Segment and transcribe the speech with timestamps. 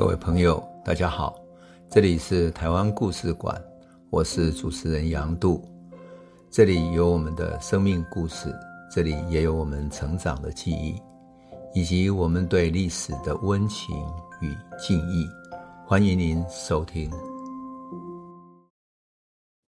[0.00, 1.38] 各位朋友，大家好，
[1.90, 3.62] 这里是台湾故事馆，
[4.08, 5.62] 我是主持人杨度，
[6.50, 8.50] 这里有我们的生命故事，
[8.90, 10.98] 这里也有我们成长的记忆，
[11.74, 13.94] 以及我们对历史的温情
[14.40, 15.28] 与敬意。
[15.86, 17.10] 欢迎您收听。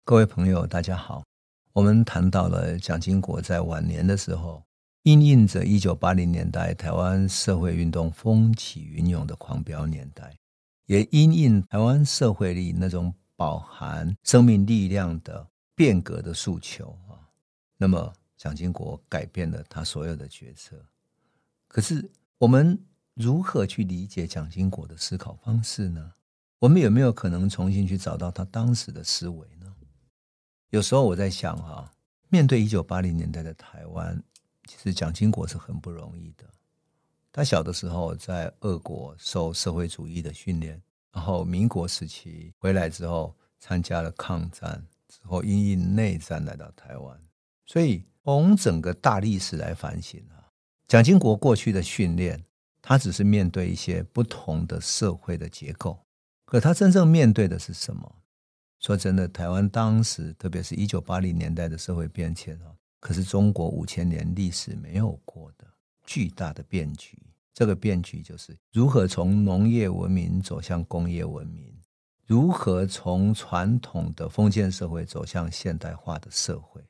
[0.05, 1.25] 各位朋友，大家好，
[1.73, 4.63] 我们谈到了蒋经国在晚年的时候。
[5.09, 10.37] 因应着一九八零年代台湾社会运动风起云涌的狂飙年代，
[10.85, 17.25] 也因应台湾社会里那种饱含生命力量的变革的诉求啊，
[17.79, 20.79] 那么蒋经国改变了他所有的决策。
[21.69, 22.79] 可是我们
[23.15, 26.13] 如何去理解蒋经国的思考方式呢？
[26.59, 29.75] 我们有没有可能重新去找到他当时的思维呢？
[30.69, 31.91] 有时候我在想哈，
[32.29, 34.23] 面对一九八零年代的台湾。
[34.69, 36.45] 其实蒋经国是很不容易的。
[37.33, 40.81] 他小的时候在俄国受社会主义的训练，
[41.11, 47.19] 然后民国时期回来之后参加了抗战，之后因应内战来到台湾。
[47.65, 50.53] 所以从整个大历史来反省啊，
[50.87, 52.45] 蒋经国过去的训练，
[52.83, 55.99] 他只是面对一些不同的社会的结构，
[56.45, 58.17] 可他真正面对的是什么？
[58.81, 62.78] 说真的，台湾当时，特别是一九八零年代的社会变迁啊。
[63.01, 65.65] 可是中国五千年历史没有过的
[66.05, 67.17] 巨大的变局，
[67.55, 71.73] 这个变局就是如何从农业文明走向工业文明，
[72.27, 76.83] 如何从传统的封建社会走向现代化的社会，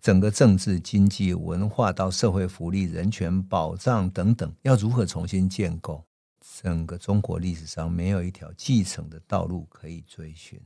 [0.00, 6.04] 整个政治、经济、文化到社会福利、人权保障等等，要如何重新建构？
[6.62, 10.60] 整个中国历史上没有一条继承的道路可以追寻。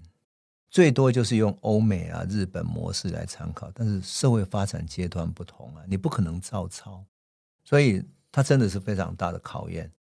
[0.72, 7.04] 最多就是用欧美啊、日本模式来参考，但是社会发展阶段不同啊，你不可能照抄，
[7.62, 9.92] 所以它真的是非常大的考验。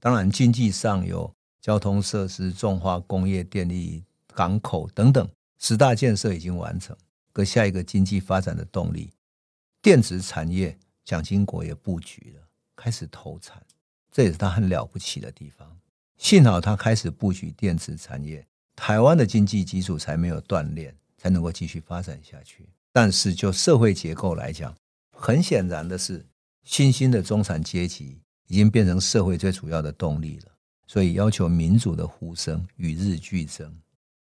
[0.00, 4.02] 当然，经济上有交通设施、重化工业、电力、
[4.34, 5.28] 港口等等
[5.60, 6.96] 十大建设已经完成，
[7.32, 9.12] 可下一个经济发展的动力，
[9.80, 12.42] 电子产业，蒋经国也布局了，
[12.74, 13.62] 开始投产，
[14.10, 15.78] 这也是他很了不起的地方。
[16.16, 18.44] 幸好他开始布局电子产业。
[18.76, 22.68] 台湾的经济基础才没有断裂，才能够继续发展下去。
[22.92, 24.72] 但是就社会结构来讲，
[25.10, 26.24] 很显然的是，
[26.62, 30.52] 新兴的中产阶级已经变成社会最主要的动力了。
[30.86, 33.74] 所以要求民主的呼声与日俱增。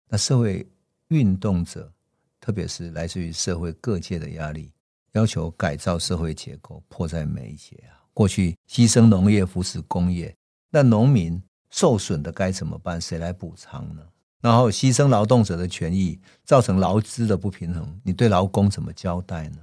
[0.09, 0.65] 那社会
[1.09, 1.93] 运动者，
[2.41, 4.71] 特别是来自于社会各界的压力，
[5.13, 7.99] 要求改造社会结构，迫在眉睫啊。
[8.15, 10.35] 过去牺牲农业扶持工业，
[10.71, 13.01] 那农民受损的该怎么办？
[13.01, 14.07] 谁来补偿呢？
[14.43, 19.59] 然后牺牲劳动者的权益，造成劳资的不平衡，你对劳工怎么交代呢？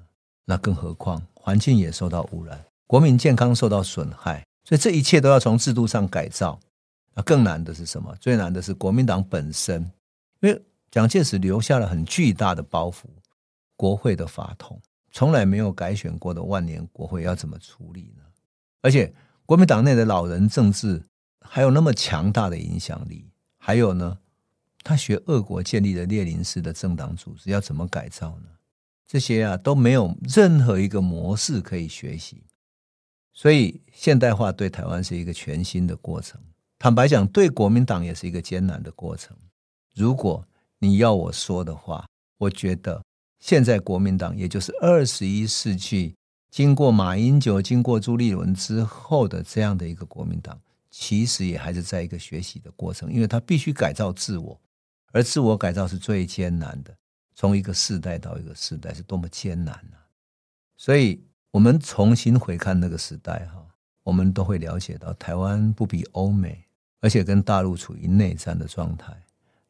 [0.46, 6.58] 那更何况环境也受到污染，国民健康受到损害，所以这一切都要从制度上改造。
[7.14, 8.16] 那更难的是什么？
[8.22, 9.82] 最难的是国民党本身，
[10.40, 13.04] 因为蒋介石留下了很巨大的包袱，
[13.76, 14.80] 国会的法统，
[15.12, 18.24] 从来没有改选过的万年国会要怎么处理呢？
[18.82, 19.14] 而且
[19.46, 21.04] 国民党内的老人政治
[21.42, 24.18] 还有那么强大的影响力，还有呢？
[24.84, 28.48] 他学俄国建立的列宁式的政党组织要怎么改造呢？
[29.06, 32.44] 这些啊都没有任何一个模式可以学习，
[33.34, 36.40] 所以现代化对台湾是一个全新的过程。
[36.78, 39.36] 坦白讲，对国民党也是一个艰难的过程。
[39.96, 40.48] 如果
[40.78, 42.08] 你要我说的话，
[42.38, 43.04] 我觉得
[43.40, 46.16] 现在国民党，也就是二十一世纪
[46.50, 50.58] 经过马英九、经过朱立伦之后的这样的一个国民党，
[50.90, 54.62] 其实也还是在一个学习的过程，因为他必须改造自我。
[55.12, 56.96] 而自我改造是最艰难的，
[57.36, 59.98] 从一个世代到一个世代是多么艰难啊！
[60.78, 61.22] 所以，
[61.52, 63.66] 我们重新回看那个时代哈，
[64.04, 66.64] 我们都会了解到，台湾不比欧美，
[67.02, 69.12] 而且跟大陆处于内战的状态，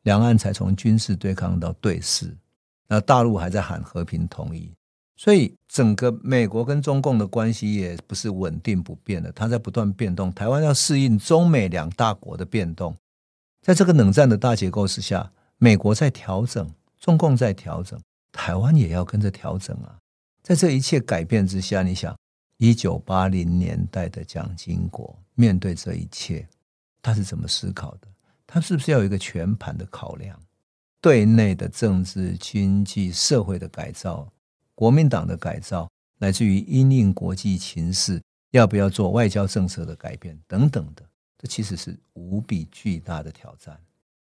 [0.04, 2.36] 两岸才从军事对抗到对峙，
[2.88, 4.74] 那大陆还在喊和平统一，
[5.16, 12.96] 所以整个美国跟中共的关系也不是稳定不变的，它在不断变动，台湾要适应中美两大国的变动。
[13.62, 15.31] 在这个冷战的大结构之下，
[15.62, 18.00] 美国在调整，中共在调整，
[18.32, 20.00] 台湾也要跟着调整啊！
[20.42, 22.18] 在这一切改变之下，你想，
[22.58, 26.48] 一九八零年代的蒋经国面对这一切，
[27.02, 28.08] 他是怎么思考的？
[28.48, 30.40] 他是不是要有一个全盘的考量？
[31.02, 34.32] 对内的政治、经济、社会的改造，
[34.74, 38.22] 国民党的改造，乃至于因应国际情势，
[38.52, 41.04] 要不要做外交政策的改变等等的。
[41.38, 43.78] 这其实是无比巨大的挑战，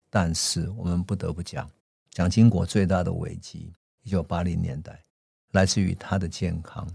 [0.10, 1.70] 但是我们不得不讲，
[2.12, 3.74] 蒋经国最大的危机，
[4.04, 5.00] 一九八零年代，
[5.52, 6.88] 来自于他的健康。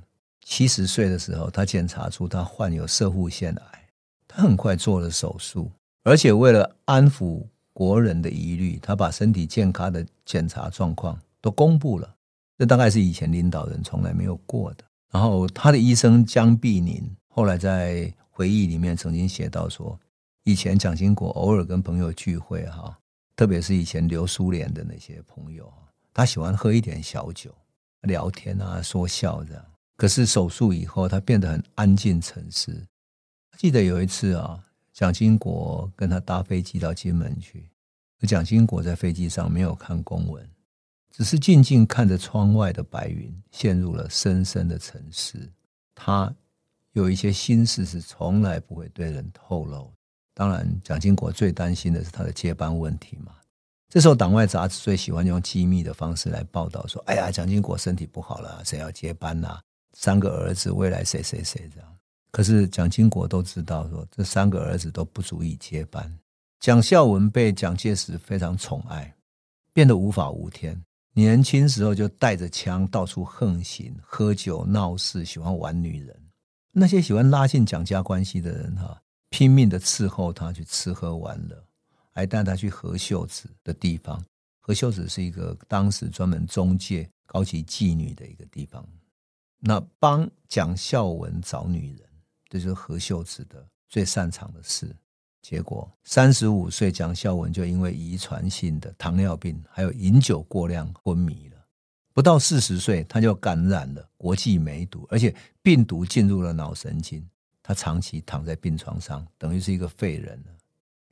[0.43, 3.89] 七十岁的时候，他检查出他患有摄护腺癌，
[4.27, 5.71] 他很快做了手术，
[6.03, 12.17] 而且为了安抚国人的疑虑，他把身体健康的检查状况都公布了。
[12.59, 14.85] 这大概是以前领导人从来没有过的。
[15.11, 19.99] 然后他的医生江碧宁后来在回忆里面曾经写到说，
[20.45, 22.99] 以前蒋经国偶尔跟朋友聚会哈，
[23.41, 25.73] 特别是以前留苏联的那些朋友，
[26.13, 27.51] 他喜欢喝一点小酒，
[28.03, 29.65] 聊天啊，说笑这样。
[29.97, 32.87] 可是手术以后，他变得很安静沉思。
[33.57, 34.63] 记得有一次啊。
[34.93, 37.71] 蒋经国跟他搭飞机到金门去，
[38.29, 40.47] 蒋经国在飞机上没有看公文，
[41.11, 45.51] 只是静静看着窗外的白云，陷入了深深的沉思。
[45.95, 46.31] 他
[46.93, 49.91] 有一些心事是从来不会对人透露。
[50.41, 53.35] 当然，蒋经国最担心的是他的接班问题嘛。
[53.91, 59.61] 这时候，党外杂志最喜欢用机密的方式来报道说：“哎呀，蒋经国身体不好了，谁要接班呐？
[59.93, 61.97] 三个儿子，未来谁谁谁这样。”
[62.33, 66.11] 可是蒋经国都知道，说这三个儿子都不足以接班。
[66.59, 69.15] 蒋孝文被蒋介石非常宠爱，
[69.75, 70.83] 变得无法无天。
[71.13, 76.17] 年轻时候就带着枪到处横行，喝酒闹事，喜欢玩女人。
[76.73, 78.99] 那些喜欢拉近蒋家关系的人，哈，
[79.31, 81.65] 拼命的伺候他去吃喝玩乐，
[82.13, 84.23] 还带他去何秀子的地方。
[84.59, 88.87] 何秀子是一个当时专门中介高级妓女的一个地方。
[89.59, 92.11] 那帮蒋孝文找女人。
[92.53, 94.93] 这就是何秀子的最擅长的事。
[95.41, 101.57] 结果，三十五岁，蒋孝文就因为遗传性的糖尿病，还有饮酒过量昏迷了。
[102.13, 105.33] 不到四十岁，他就感染了国际梅毒，而且
[105.63, 107.25] 病毒进入了脑神经。
[107.63, 110.53] 他长期躺在病床上，等于是一个废人了。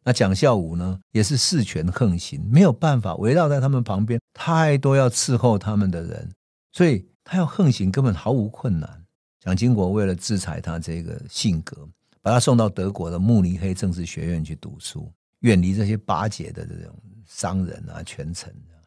[0.04, 6.32] 那蒋孝武呢，也是视权横行，没有办法围绕在他们旁边太多要伺候他们的人，
[6.72, 9.04] 所以他要横行根本毫无困难。
[9.40, 11.86] 蒋经国为了制裁他这个性格，
[12.22, 16.94] 把他送到德国的慕尼黑政治学院去读书，远离这些巴结的这种
[17.26, 18.80] 商人啊、权臣啊，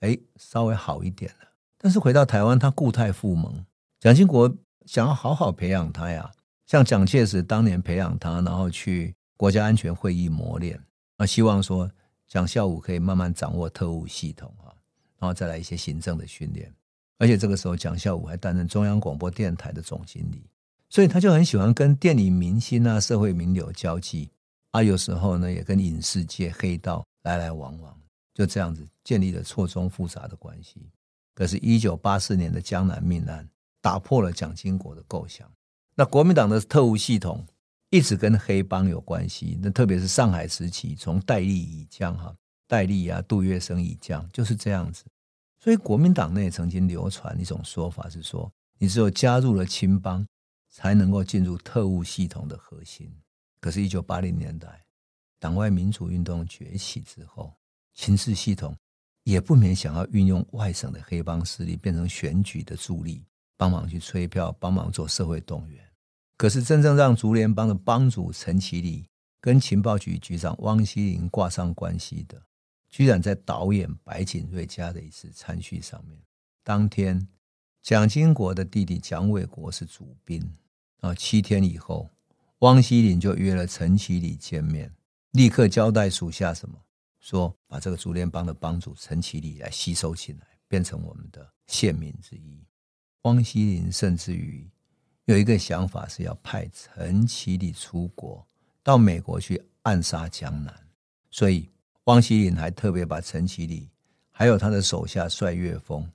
[0.00, 1.48] 哎，稍微好一点了。
[1.78, 3.64] 但是回到台湾，他故态复萌。
[4.00, 6.30] 蒋经国想要好好培养他呀，
[6.68, 10.78] 像蒋介石当年培养他，然后去国家安全会议磨练，
[11.16, 11.90] 啊，希望说
[12.26, 14.68] 蒋孝武可以慢慢掌握特务系统啊，
[15.18, 16.70] 然后再来一些行政的训练。
[17.16, 20.44] 而且这个时候，蒋孝武还担任中央广播电台的总经理，
[20.90, 24.30] 所以他就很喜欢跟电影明星啊、社会名流交际
[24.72, 27.98] 啊，有时候呢也跟影视界黑道来来往往，
[28.34, 30.86] 就这样子建立了错综复杂的关系。
[31.34, 33.48] 可是，一九八四年的江南命案
[33.80, 35.50] 打破了蒋经国的构想。
[35.98, 37.44] 那国民党的特务系统
[37.90, 42.32] 一直跟黑帮有关系，那特别是上海时期，从戴笠以降哈，
[42.68, 45.04] 戴笠啊、杜月笙以降，就是这样子。
[45.58, 48.48] 所以国民党内曾经流传一种说法，是说
[48.78, 50.24] 你只有加入了青帮，
[50.70, 53.12] 才能够进入特务系统的核心。
[53.60, 54.84] 可是，一九八零年代
[55.40, 57.52] 党外民主运动崛起之后，
[57.94, 58.72] 情治系统
[59.24, 63.24] 也不免想要运用外省的黑帮势力，变成选举的助力，
[63.56, 65.84] 帮忙去催票，帮忙做社会动员。
[66.38, 69.08] 可是，真正让竹联帮的帮主陈其礼
[69.40, 72.40] 跟情报局局长汪希林挂上关系的。
[72.88, 76.16] 居然在导演白景瑞家的一次餐叙上面，
[76.62, 77.26] 当天
[77.82, 80.40] 蒋经国的弟弟蒋纬国是主宾，
[81.00, 82.08] 然后七天以后，
[82.60, 84.94] 汪希林就约了陈其礼见面，
[85.32, 86.78] 立刻交代属下什么，
[87.18, 92.64] 说把这个竹联帮的帮主陈其礼来吸收进来，变成我们的县民之一。
[93.22, 94.70] 汪希林甚至于
[95.28, 98.44] 有一个想法，是要派陈其礼出国
[98.82, 100.74] 到美国去暗杀江南，
[101.30, 101.68] 所以。
[102.04, 103.86] 汪希林还特别把陈其礼
[104.30, 106.10] 还有他的手下帅岳峰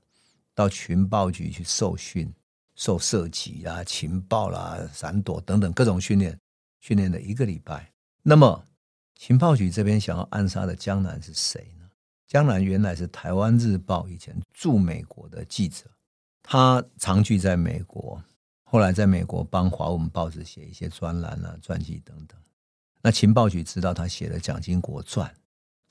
[0.55, 2.33] 到情报局去受训，
[2.73, 6.35] 受射击啊、情报啦、啊、闪躲等等各种训练，
[6.81, 7.93] 训练了一个礼拜。
[8.23, 8.65] 那么
[9.13, 11.87] 情报局这边想要暗杀的江南是谁呢？
[12.25, 15.85] 江南原来是台湾日报以前驻美国的记者，
[16.41, 18.19] 他长居在美国，
[18.73, 22.35] 后来在美国帮华文报纸写一些专栏啊、传记等等。
[23.03, 25.29] 那情报局知道他写了《蒋经国传》。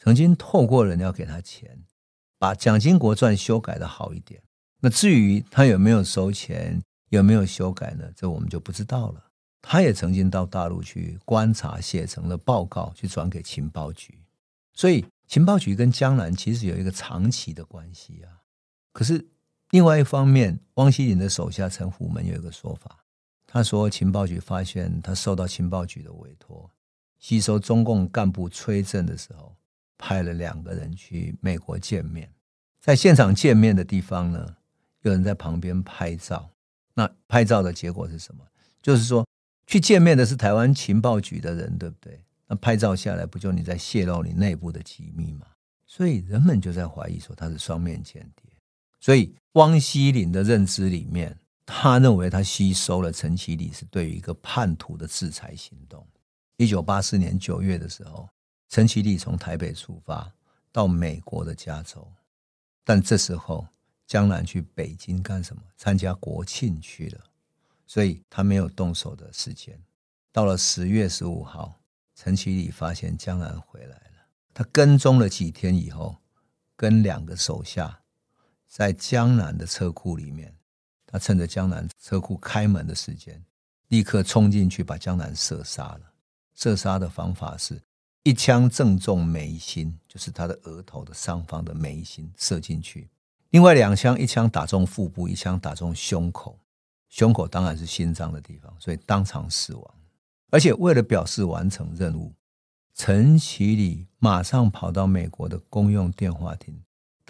[0.01, 1.85] 曾经透过人要给他钱，
[2.41, 4.43] 把《蒋经国传》修改的好一点。
[4.81, 8.11] 那至于他有没有收钱，有没有修改呢？
[8.17, 9.31] 这我们就不知道了。
[9.61, 14.19] 他也曾经到大陆去观察，写成了报告，去转给情报局。
[14.75, 18.43] 所以情报局跟江南其实有一个长期的关系啊。
[18.93, 19.25] 可是
[19.73, 22.99] 另外一方面，汪希林的手下陈虎门有一个说法，
[23.47, 26.71] 他说情报局发现他受到情报局的委托，
[27.19, 29.57] 吸收中共干部崔政的时候。
[30.05, 32.29] 派了两个人去美国见面，
[32.81, 34.57] 在现场见面的地方呢，
[35.03, 36.51] 有人在旁边拍照。
[36.95, 38.45] 那拍照的结果是什么？
[38.83, 39.25] 就是说，
[39.65, 42.21] 去见面的是台湾情报局的人，对不对？
[42.49, 45.47] 那拍照下来，不就你在泄露你内部的机密吗？
[45.87, 48.52] 所以人们就在怀疑说他是双面间谍。
[49.03, 56.07] 所以汪希林的认知里面，他认为他吸收了陈其礼是对于一个叛徒的制裁行动。
[56.57, 58.29] 一九八四年九月的时候，
[58.69, 60.33] 陈其礼从台北出发
[60.71, 62.07] 到美国的加州，
[62.85, 63.67] 但这时候
[64.07, 65.63] 江南去北京干什么？
[65.77, 67.25] 参加国庆去了，
[67.89, 69.77] 所以他没有动手的时间。
[70.31, 71.75] 到了十月十五号，
[72.15, 76.17] 陈其礼发现江南回来了，他跟踪了几天以后，
[76.77, 77.99] 跟两个手下。
[78.73, 80.51] 在江南的车库里面，
[81.05, 83.45] 他趁着江南车库开门的时间，
[83.89, 86.01] 立刻冲进去把江南射杀了。
[86.55, 87.79] 射杀的方法是
[88.23, 93.07] 一枪正中眉心，就是他的额头的上方的眉心射进去；
[93.51, 96.59] 另外两枪，一枪打中腹部，一枪打中胸口。
[97.11, 99.95] 胸口当然是心脏的地方，所以当场死亡。
[100.51, 102.33] 而且为了表示完成任务，
[102.95, 106.83] 陈其礼马上跑到美国的公用电话亭。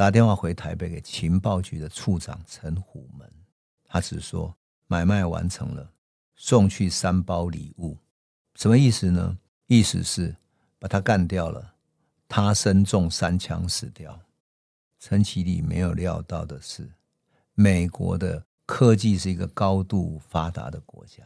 [0.02, 3.32] 打电话回台北给情报局的处长陈虎门，
[3.84, 4.52] 他只说
[4.88, 5.92] 买卖完成了，
[6.34, 7.96] 送去三包礼物，
[8.56, 9.38] 什么意思呢？
[9.68, 10.34] 意思是
[10.80, 11.74] 把他干掉了，
[12.26, 14.18] 他身中三枪死掉。
[14.98, 16.90] 陈其礼没有料到的是，
[17.54, 21.22] 美国的科技是一个高度发达的国家。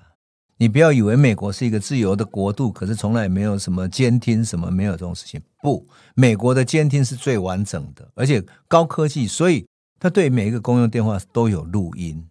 [0.58, 5.40] 你不要以为美国是一个自由的国度，可是从来没有什么监听，什么没有这种事情。
[5.62, 9.66] 不，美国的监听是最完整的，而且高科技，所以
[10.00, 12.26] 他对每一个公用电话都有录音。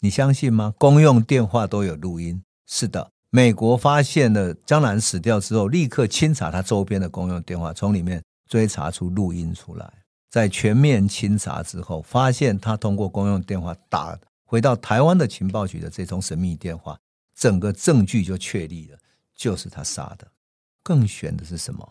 [0.00, 0.74] 你相信吗？
[0.78, 2.42] 公用电话都有录音。
[2.66, 9.92] 是的，美国发现了江南死掉之后，立刻清查他周边的公用电话，从里面追查出录音出来。
[10.28, 16.98] 在全面清查之后，发现他通过公用电话打回到台湾的情报局的这通神秘电话。
[17.40, 18.98] 整个证据就确立了，
[19.34, 20.30] 就是他杀的。
[20.82, 21.90] 更悬的是什么？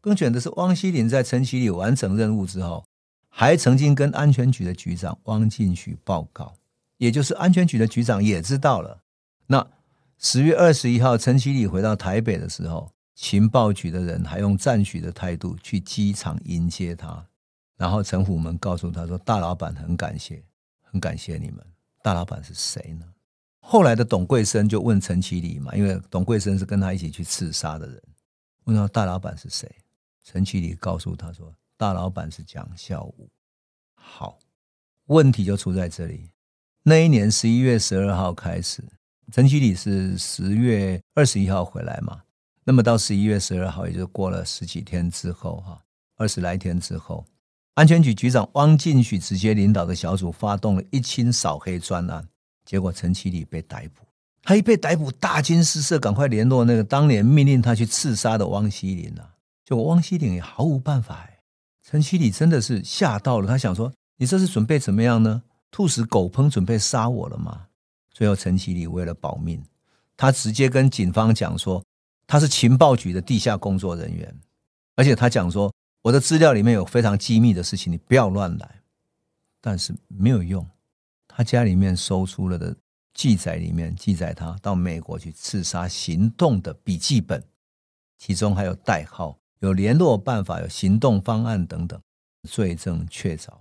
[0.00, 2.82] 更悬的是汪希林在陈其礼完成任务之后，
[3.28, 6.54] 还曾经跟安全局的局长汪进许报告，
[6.96, 9.02] 也就是安全局的局长也知道了。
[9.48, 9.68] 那
[10.16, 17.26] 十月二十一号，陈其礼回到台北的时候，情报局的人还用赞许的态度去机场迎接他。
[17.76, 20.42] 然后陈虎门告诉他说：“大老板很感谢，
[20.80, 21.62] 很感谢你们。”
[22.02, 23.04] 大老板是谁呢？
[23.68, 28.00] 后来的董桂生就问陈其礼嘛，因为董桂生是跟他一起去刺杀的人，
[28.62, 29.68] 问他大老板是谁？
[30.22, 33.28] 陈其礼告诉他说，大老板是蒋孝武。
[33.96, 34.38] 好，
[35.06, 36.30] 问题就出在这里。
[36.84, 38.84] 那一年十一月十二号开始，
[39.32, 42.22] 陈其礼是十月二十一号回来嘛，
[42.62, 45.82] 那么到十一月十二号，也就过了十几天之后，哈，
[46.14, 47.26] 二十来天之后，
[47.74, 52.28] 安全局局长汪进许直接领导的小组发动了一清扫黑专案。
[52.66, 54.04] 结果陈其礼被逮捕，
[54.42, 59.30] 他一被逮捕，大惊失色，赶快联络那个当年命令他去刺杀的汪希林啊。
[59.64, 61.38] 结果汪希林也毫无办法哎。
[61.82, 65.44] 陈其礼真的是吓到了，他想说：“你这是准备怎么样呢？
[65.70, 67.66] 兔死狗烹，准备杀我了吗？”
[68.10, 69.62] 最后陈其礼为了保命，
[70.16, 71.84] 他直接跟警方讲说
[72.26, 74.36] ：“他是情报局的地下工作人员，
[74.96, 78.80] 而且他讲说我的资料里面有非常机密的事情，你不要乱来。”
[79.62, 80.66] 但是没有用。
[81.36, 82.74] 他家里面搜出了的
[83.12, 87.44] 记载里面记载他到美国去刺杀行动的笔记本，
[88.16, 92.00] 其中还有代号、有联络办法、有行动方案等等，
[92.48, 93.52] 罪证确凿。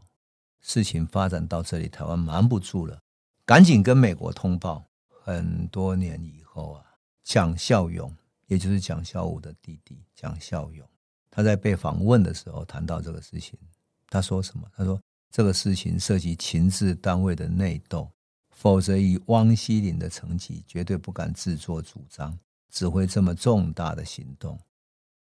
[0.62, 2.98] 事情发展到这里，台湾瞒不住了，
[3.46, 4.86] 赶紧跟美国通报。
[5.10, 6.86] 很多年以后啊，
[7.26, 8.10] 蒋孝勇，
[8.48, 10.88] 也就是蒋孝武的弟弟蒋孝勇，
[11.30, 13.60] 他在被访问的时候谈到这个事情，
[14.08, 14.66] 他说什么？
[14.74, 14.98] 他说。
[15.36, 18.10] 这个事情涉及情治单位的内斗，
[18.52, 22.40] 否则以汪希林的成绩，绝对不敢自作主张
[22.72, 24.58] 指挥这么重大的行动。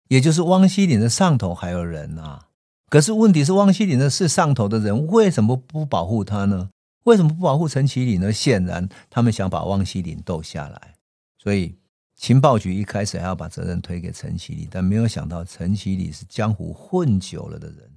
[0.09, 2.49] 也就是汪希林的上头还有人啊，
[2.91, 6.69] 可是问题是汪希林的是上头的人，为什么不保护他呢？
[7.05, 8.31] 为什么不保护陈其礼呢？
[8.31, 10.97] 显然他们想把汪希林斗下来，
[11.39, 11.75] 所以
[12.17, 17.91] 情报局一开始还要把责任推给陈其礼，但没有想到陈其礼是江湖混久了的人。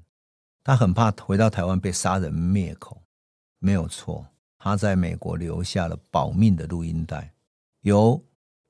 [0.65, 2.99] 他很怕回到台湾被杀人灭口，
[3.59, 4.25] 没有错。
[4.57, 7.31] 他在美国留下了保命的录音带，
[7.81, 8.19] 由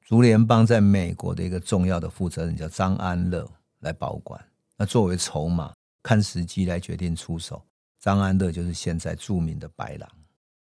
[0.01, 3.49] 竹联帮在美国的一个重要的负责人叫张安乐
[3.79, 4.43] 来保管。
[4.75, 5.73] 那作为筹码，
[6.03, 7.65] 看时机来决定出手。
[7.97, 10.09] 张安乐就是现在著名的白狼。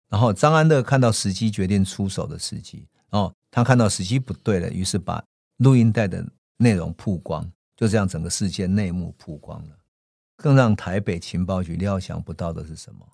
[0.09, 5.23] 然后张安乐看到时机决定出手的时机，哦，他看到时机不对了，于是把
[5.57, 6.23] 录音带的
[6.57, 9.75] 内容曝光，就这样整个事件内幕曝光了。
[10.43, 13.07] 更让台北情报局料想不到的是什么？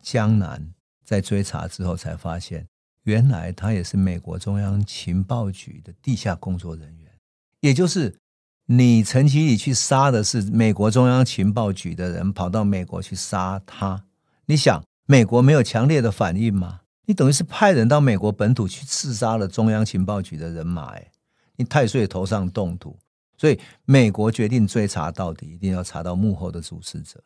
[0.00, 0.72] 江南
[1.04, 2.66] 在追查之后才发现，
[3.02, 7.12] 原来他也是美国中央情报局的地下工作人员，
[7.60, 8.16] 也就是
[8.64, 14.04] 你陈其礼去杀的是美国中央情报局的人，跑到美国去杀他，
[14.46, 16.80] 你想美国没有强烈的反应吗？
[17.04, 21.10] 你等于是派人到美国本土去刺杀了中央情报局的人马，哎，
[21.56, 22.96] 你太岁头上动土，
[23.36, 27.22] 所以美国决定追查到底，一定要查到幕后的主使者，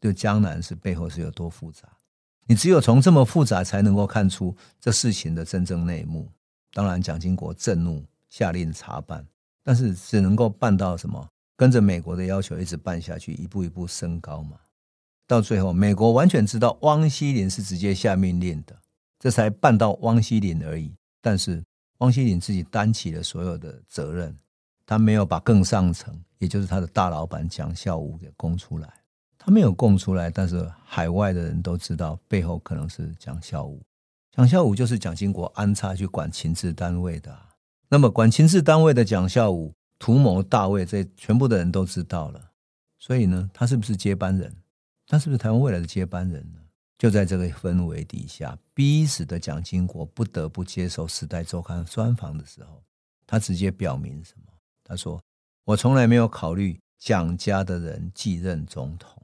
[0.00, 1.88] 就江南是背后是有多复杂。
[2.46, 6.30] 你只有从这么复杂，才能够看出这事情的真正内幕。
[6.72, 9.26] 当然，蒋经国震怒，下令查办，
[9.64, 11.28] 但是只能够办到什么？
[11.56, 14.58] 跟着美国的要求一直办下去，一步一步升高嘛。
[15.26, 18.78] 到最后，美国完全知道汪希林是直接下命令的，
[19.18, 20.94] 这才办到汪希林而已。
[21.20, 21.64] 但是
[21.98, 24.36] 汪希林自己担起了所有的责任，
[24.86, 28.88] 他没有把更上层，也就是他的大老板蒋孝武给供出来。
[29.36, 33.82] 他没有供出来，但是海外的人都知道背后可能是蒋孝武。
[34.32, 37.36] 蒋孝武就是蒋经国安插去管情治单位的。
[37.88, 42.40] 那么管情治单位的蒋孝武图谋大位，这全部的人都知道了。
[42.98, 44.52] 所以呢，他是不是接班人？
[45.06, 46.60] 他是不是台湾未来的接班人呢？
[46.98, 52.82] 就在这个氛围底下，逼死的蒋经国不得不接受《时代周刊》专访的时候，
[53.26, 54.52] 他直接表明什么？
[54.88, 55.20] 他说
[55.64, 59.20] ：“我从来没有考虑蒋家的人继任总统。”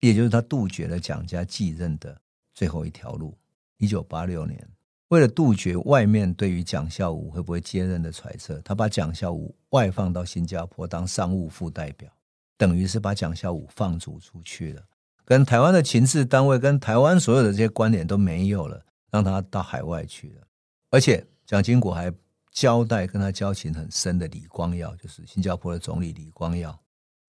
[0.00, 2.18] 也就是他杜绝了蒋家继任的
[2.54, 3.36] 最后一条路。
[3.76, 4.66] 一九八六年，
[5.08, 12.08] 为了杜绝外面对于蒋孝武会不会接任的揣测，他把蒋孝武外放到新加坡当商务副代表，
[12.56, 14.82] 等于是把蒋孝武放逐出去了，
[15.24, 20.46] 跟台湾的情治单位、跟台湾所有的这些关联都没有了，让他到海外去了。
[20.90, 22.12] 而且蒋经国还
[22.50, 26.78] 交代跟他交情很深的李光耀，就是新加坡的总理李光耀，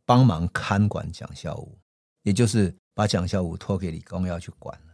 [0.06, 1.78] 帮忙看管蒋孝武。
[2.24, 4.94] 也就是把蒋孝武托给李光耀去管了。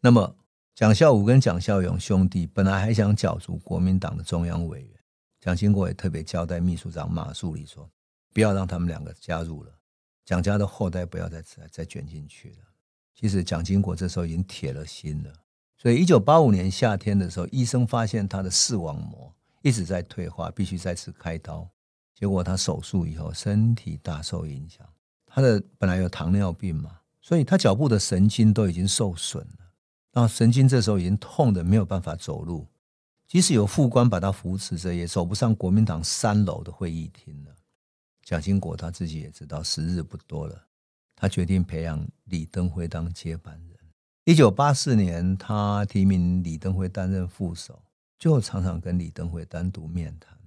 [0.00, 0.36] 那么，
[0.74, 4.90] 蒋孝武跟蒋孝勇兄弟本来还想角逐国民党的中央委员，
[5.38, 7.90] 蒋经国也特别交代秘书长马树礼说，
[8.32, 9.78] 不要让他们两个加入了，
[10.24, 12.56] 蒋家的后代不要再再卷进去了。
[13.14, 15.30] 其实蒋经国这时候已经铁了心了。
[15.76, 19.30] 所以，一九八五年夏天的时候，医生发现他的视网膜
[19.62, 21.68] 一直在退化，必须再次开刀。
[22.14, 24.86] 结果他手术以后，身体大受影响。
[25.26, 29.72] 他的本来有糖尿病嘛，所以他脚部的神经都已经受损了。
[30.12, 32.68] 然后神经这时候已经痛得没有办法走路，
[33.26, 37.50] 即使有副官把他扶持着，也走不上国民党三楼的会议厅了。
[38.22, 40.66] 蒋经国他自己也知道时日不多了，
[41.16, 43.78] 他决定培养李登辉当接班人。
[44.24, 47.82] 一九八四年，他提名李登辉担任副手，
[48.22, 50.38] 就常常跟李登辉单独面谈。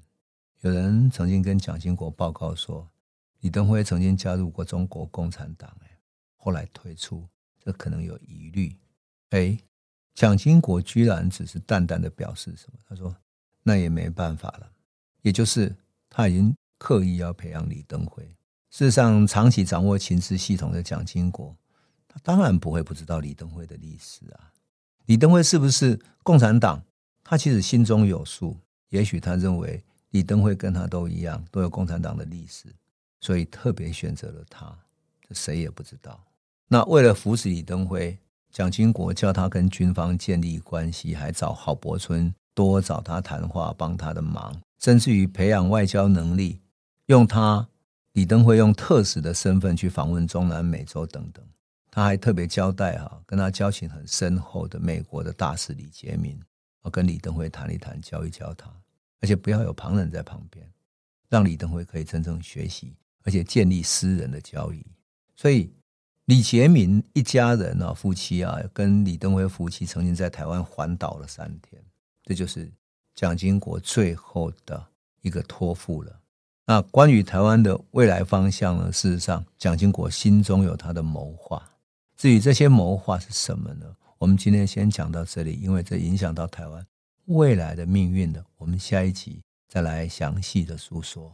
[0.62, 2.90] 有人曾经跟蒋经国报告说。
[3.42, 6.00] 李登辉曾经加入过中国共产党，哎，
[6.38, 7.28] 后来退出，
[7.60, 8.74] 这可能有疑虑。
[9.32, 9.58] 哎，
[10.14, 12.80] 蒋经国居然只是淡淡的表示什么？
[12.88, 13.14] 他说
[13.62, 14.72] ：“那也没办法了。”
[15.22, 15.76] 也就是
[16.10, 18.24] 他已经刻意要培养李登辉。
[18.72, 21.54] 事实上，长期掌握情治系统的蒋经国，
[22.08, 24.54] 他当然不会不知道李登辉的历史啊。
[25.08, 26.82] 李登辉是不是共产党？
[27.26, 28.56] 他其实心中有数。
[28.90, 32.74] 也许他认为李登辉跟他都一样，都有共产党的历史。
[33.20, 34.74] 所以特别选择了他，
[35.28, 36.24] 这谁也不知道。
[36.68, 38.18] 那为了扶持李登辉，
[38.52, 46.62] 蒋经国叫他跟军方建立关系，还找郝柏村多找他谈话，帮他的忙，甚至于培养外交能力，
[47.08, 47.68] 用他
[48.14, 51.44] 李登辉用特使的身份去访问中南美洲等等。
[51.90, 56.40] 他还特别交代哈，跟他交情很深厚的美国的大使李杰明，
[56.86, 58.72] 我跟李登辉谈一谈，教一教他，
[59.20, 60.64] 而且不要有旁人在旁边，
[61.28, 62.94] 让李登辉可以真正学习。
[63.28, 64.86] 而且建立私人的交易，
[65.36, 65.74] 所以
[66.26, 71.84] 李杰明一家人啊，夫妻啊，跟李登辉夫妻曾经在台湾环岛了三天，
[72.24, 72.72] 这就是
[73.16, 74.86] 蒋经国最后的
[75.22, 76.20] 一个托付了。
[76.68, 78.92] 那关于台湾的未来方向呢？
[78.92, 81.68] 事实上，蒋经国心中有他的谋划。
[82.16, 83.96] 至于这些谋划是什么呢？
[84.26, 86.84] 我们今天先讲到这里，因为这影响到台湾
[87.26, 88.44] 未来的命运的。
[88.58, 91.32] 我们下一集再来详细的述说。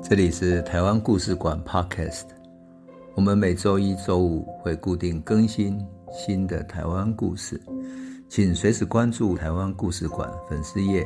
[0.00, 2.26] 这里是台湾故事馆 Podcast，
[3.16, 7.60] 我们每周一、周五会固定更新新的台湾故事，
[8.28, 11.04] 请随时关注台湾故事馆粉丝页，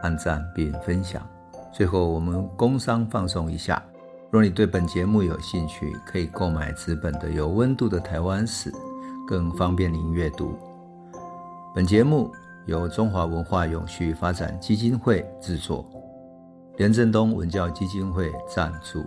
[0.00, 1.28] 按赞并分享。
[1.70, 3.84] 最后，我们工商放送一下：
[4.30, 8.70] 若你对本节目有兴趣，可以购买纸本的《有温度的台湾史》，
[9.26, 10.58] 更方便您阅读。
[11.74, 12.32] 本节目
[12.66, 15.88] 由中华文化永续发展基金会制作。
[16.76, 19.04] 连震东文教基金会赞助。